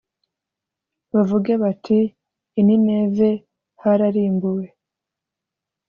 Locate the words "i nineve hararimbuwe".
2.59-4.65